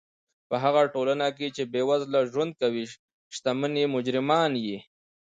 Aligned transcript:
په 0.49 0.55
هغه 0.63 0.81
ټولنه 0.93 1.25
کښي، 1.35 1.49
چي 1.55 1.63
بېوزله 1.73 2.19
ژوند 2.31 2.51
کوي، 2.61 2.83
ښتمن 3.35 3.73
ئې 3.79 3.85
مجرمان 3.95 4.51
يي. 4.65 4.77